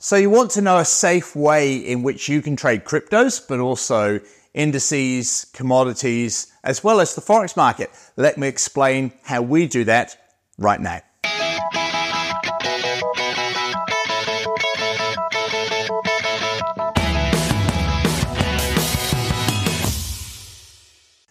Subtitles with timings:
[0.00, 3.58] So you want to know a safe way in which you can trade cryptos, but
[3.58, 4.20] also
[4.54, 7.90] indices, commodities, as well as the forex market.
[8.16, 10.16] Let me explain how we do that
[10.56, 11.00] right now.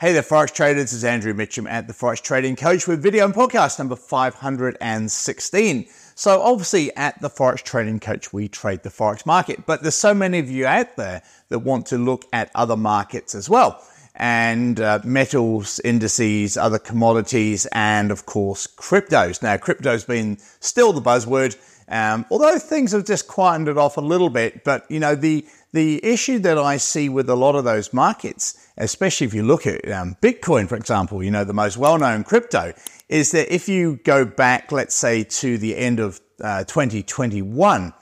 [0.00, 0.84] Hey there, Forex traders.
[0.84, 5.86] This is Andrew Mitchem at the Forex Trading Coach with video and podcast number 516.
[6.14, 10.14] So obviously at the Forex Trading Coach, we trade the Forex market, but there's so
[10.14, 14.80] many of you out there that want to look at other markets as well and
[14.80, 19.42] uh, metals, indices, other commodities, and of course cryptos.
[19.42, 21.56] Now, crypto's been still the buzzword,
[21.90, 24.62] um, although things have just quietened it off a little bit.
[24.64, 28.68] But you know, the the issue that I see with a lot of those markets,
[28.76, 32.72] especially if you look at um, Bitcoin, for example, you know, the most well-known crypto,
[33.08, 37.92] is that if you go back, let's say, to the end of uh, 2021,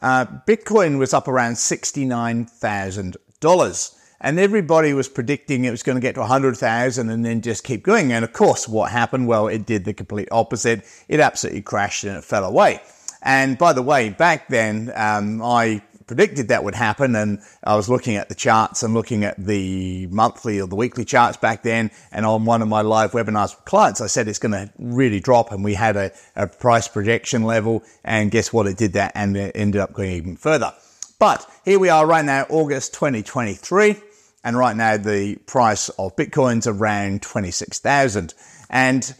[0.00, 3.98] uh, Bitcoin was up around $69,000.
[4.20, 7.82] And everybody was predicting it was going to get to 100,000 and then just keep
[7.82, 8.10] going.
[8.10, 9.28] And of course, what happened?
[9.28, 10.86] Well, it did the complete opposite.
[11.08, 12.80] It absolutely crashed and it fell away.
[13.24, 17.16] And by the way, back then, um, I predicted that would happen.
[17.16, 21.06] And I was looking at the charts and looking at the monthly or the weekly
[21.06, 21.90] charts back then.
[22.12, 25.20] And on one of my live webinars with clients, I said it's going to really
[25.20, 25.52] drop.
[25.52, 27.82] And we had a, a price projection level.
[28.04, 28.66] And guess what?
[28.66, 30.72] It did that and it ended up going even further.
[31.18, 33.96] But here we are right now, August 2023.
[34.44, 38.34] And right now the price of Bitcoin's around 26,000.
[38.68, 39.14] And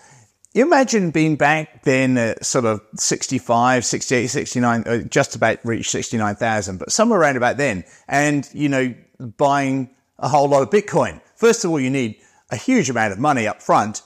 [0.55, 5.91] you imagine being back then at sort of 65, 68, 69, uh, just about reached
[5.91, 7.85] 69,000, but somewhere around about then.
[8.07, 8.95] And, you know,
[9.37, 11.21] buying a whole lot of Bitcoin.
[11.35, 14.03] First of all, you need a huge amount of money up front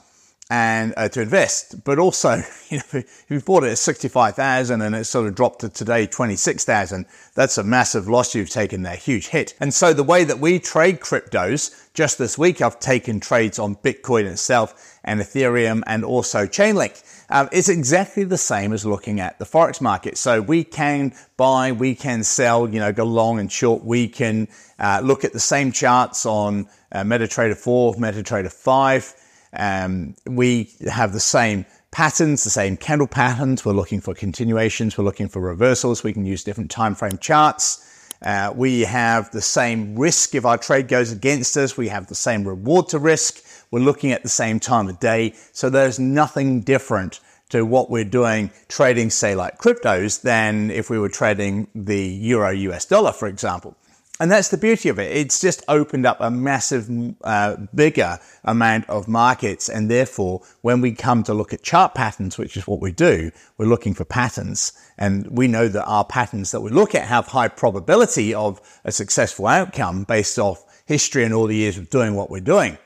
[0.50, 1.84] and uh, to invest.
[1.84, 2.36] But also,
[2.68, 6.06] you know, if you bought it at 65,000 and it sort of dropped to today
[6.06, 9.54] 26,000, that's a massive loss you've taken there, huge hit.
[9.60, 13.76] And so the way that we trade cryptos, just this week I've taken trades on
[13.76, 17.04] Bitcoin itself and Ethereum and also Chainlink.
[17.30, 20.16] Um, it's exactly the same as looking at the forex market.
[20.16, 23.84] So we can buy, we can sell, you know, go long and short.
[23.84, 24.48] We can
[24.78, 29.14] uh, look at the same charts on uh, MetaTrader 4, MetaTrader 5.
[29.52, 33.64] Um, we have the same patterns, the same candle patterns.
[33.64, 34.96] We're looking for continuations.
[34.96, 36.04] We're looking for reversals.
[36.04, 37.84] We can use different time frame charts.
[38.20, 41.76] Uh, we have the same risk if our trade goes against us.
[41.76, 43.42] We have the same reward to risk.
[43.70, 45.34] We're looking at the same time of day.
[45.52, 47.20] So there's nothing different
[47.50, 52.50] to what we're doing trading, say, like cryptos than if we were trading the euro
[52.50, 53.76] US dollar, for example.
[54.20, 55.16] And that's the beauty of it.
[55.16, 56.88] It's just opened up a massive,
[57.22, 59.68] uh, bigger amount of markets.
[59.68, 63.30] And therefore, when we come to look at chart patterns, which is what we do,
[63.58, 64.72] we're looking for patterns.
[64.98, 68.90] And we know that our patterns that we look at have high probability of a
[68.90, 72.76] successful outcome based off history and all the years of doing what we're doing.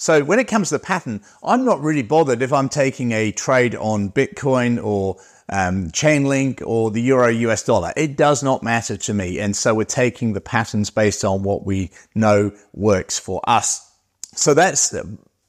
[0.00, 3.32] So when it comes to the pattern, I'm not really bothered if I'm taking a
[3.32, 5.18] trade on Bitcoin or
[5.50, 7.92] um, Chainlink or the Euro US dollar.
[7.98, 9.38] It does not matter to me.
[9.38, 13.92] And so we're taking the patterns based on what we know works for us.
[14.34, 14.94] So that's,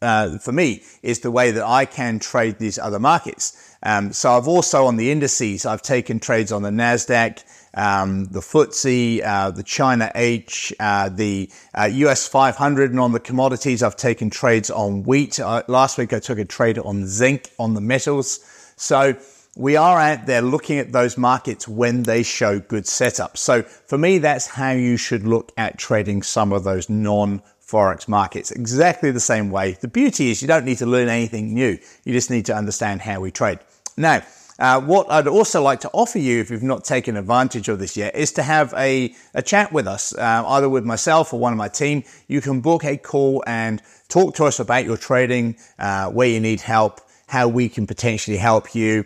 [0.01, 3.75] uh, for me, is the way that I can trade these other markets.
[3.83, 8.41] Um, so I've also on the indices, I've taken trades on the NASDAQ, um, the
[8.41, 13.95] FTSE, uh, the China H, uh, the uh, US 500, and on the commodities, I've
[13.95, 15.39] taken trades on wheat.
[15.39, 18.39] Uh, last week, I took a trade on zinc, on the metals.
[18.75, 19.15] So
[19.55, 23.37] we are out there looking at those markets when they show good setup.
[23.37, 28.07] So for me, that's how you should look at trading some of those non Forex
[28.07, 29.77] markets exactly the same way.
[29.79, 31.77] The beauty is you don't need to learn anything new.
[32.03, 33.59] You just need to understand how we trade.
[33.97, 34.23] Now,
[34.59, 37.97] uh, what I'd also like to offer you, if you've not taken advantage of this
[37.97, 41.51] yet, is to have a, a chat with us, uh, either with myself or one
[41.51, 42.03] of my team.
[42.27, 46.39] You can book a call and talk to us about your trading, uh, where you
[46.39, 49.03] need help, how we can potentially help you,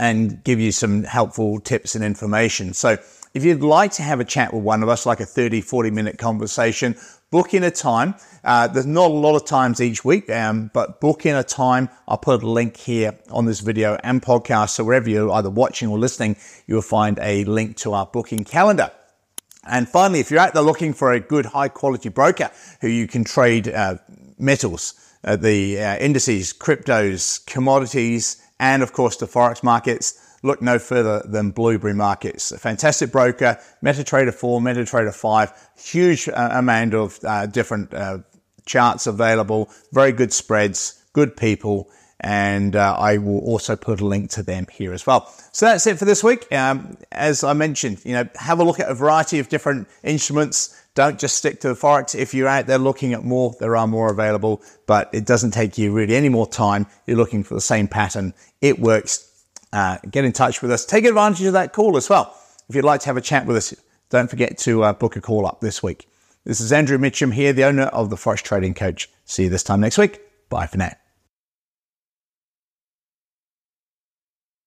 [0.00, 2.72] and give you some helpful tips and information.
[2.72, 2.96] So
[3.32, 5.90] if you'd like to have a chat with one of us, like a 30, 40
[5.90, 6.96] minute conversation,
[7.30, 8.14] book in a time.
[8.42, 11.88] Uh, there's not a lot of times each week, um, but book in a time.
[12.08, 14.70] I'll put a link here on this video and podcast.
[14.70, 16.36] So wherever you're either watching or listening,
[16.66, 18.90] you'll find a link to our booking calendar.
[19.64, 22.50] And finally, if you're out there looking for a good high quality broker
[22.80, 23.98] who you can trade uh,
[24.38, 30.78] metals, uh, the uh, indices, cryptos, commodities, and of course the forex markets, look no
[30.78, 32.52] further than Blueberry Markets.
[32.52, 38.18] A fantastic broker, MetaTrader 4, MetaTrader 5, huge uh, amount of uh, different uh,
[38.66, 41.90] charts available, very good spreads, good people,
[42.20, 45.32] and uh, I will also put a link to them here as well.
[45.52, 46.50] So that's it for this week.
[46.52, 50.76] Um, as I mentioned, you know, have a look at a variety of different instruments.
[50.94, 52.14] Don't just stick to the Forex.
[52.14, 55.78] If you're out there looking at more, there are more available, but it doesn't take
[55.78, 56.86] you really any more time.
[57.06, 58.34] You're looking for the same pattern.
[58.60, 59.29] It works.
[59.72, 60.84] Uh, get in touch with us.
[60.84, 62.36] Take advantage of that call as well.
[62.68, 63.74] If you'd like to have a chat with us,
[64.08, 66.08] don't forget to uh, book a call up this week.
[66.44, 69.08] This is Andrew Mitchem here, the owner of the Forex Trading Coach.
[69.24, 70.20] See you this time next week.
[70.48, 70.99] Bye for now.